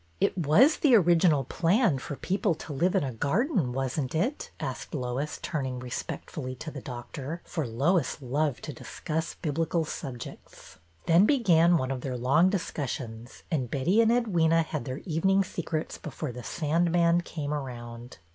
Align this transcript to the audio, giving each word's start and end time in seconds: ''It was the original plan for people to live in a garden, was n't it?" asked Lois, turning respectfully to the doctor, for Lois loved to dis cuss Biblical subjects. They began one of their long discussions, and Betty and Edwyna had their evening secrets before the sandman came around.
''It 0.29 0.35
was 0.35 0.77
the 0.77 0.95
original 0.95 1.43
plan 1.43 1.99
for 1.99 2.15
people 2.15 2.55
to 2.55 2.73
live 2.73 2.95
in 2.95 3.03
a 3.03 3.13
garden, 3.13 3.71
was 3.71 3.99
n't 3.99 4.15
it?" 4.15 4.49
asked 4.59 4.95
Lois, 4.95 5.37
turning 5.43 5.77
respectfully 5.77 6.55
to 6.55 6.71
the 6.71 6.81
doctor, 6.81 7.39
for 7.45 7.67
Lois 7.67 8.19
loved 8.19 8.63
to 8.63 8.73
dis 8.73 8.99
cuss 9.01 9.35
Biblical 9.35 9.85
subjects. 9.85 10.79
They 11.05 11.19
began 11.19 11.77
one 11.77 11.91
of 11.91 12.01
their 12.01 12.17
long 12.17 12.49
discussions, 12.49 13.43
and 13.51 13.69
Betty 13.69 14.01
and 14.01 14.09
Edwyna 14.09 14.65
had 14.65 14.85
their 14.85 15.01
evening 15.05 15.43
secrets 15.43 15.99
before 15.99 16.31
the 16.31 16.41
sandman 16.41 17.21
came 17.21 17.53
around. 17.53 18.17